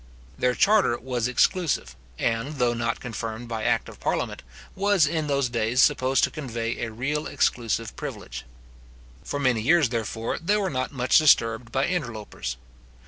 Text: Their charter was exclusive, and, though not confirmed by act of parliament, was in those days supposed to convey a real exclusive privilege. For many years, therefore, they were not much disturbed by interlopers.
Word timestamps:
Their 0.35 0.55
charter 0.55 0.97
was 0.97 1.27
exclusive, 1.27 1.95
and, 2.17 2.55
though 2.55 2.73
not 2.73 2.99
confirmed 2.99 3.47
by 3.47 3.63
act 3.65 3.87
of 3.87 3.99
parliament, 3.99 4.41
was 4.73 5.05
in 5.05 5.27
those 5.27 5.47
days 5.47 5.79
supposed 5.79 6.23
to 6.23 6.31
convey 6.31 6.79
a 6.79 6.91
real 6.91 7.27
exclusive 7.27 7.95
privilege. 7.95 8.43
For 9.23 9.39
many 9.39 9.61
years, 9.61 9.89
therefore, 9.89 10.39
they 10.39 10.57
were 10.57 10.71
not 10.71 10.91
much 10.91 11.19
disturbed 11.19 11.71
by 11.71 11.85
interlopers. 11.85 12.57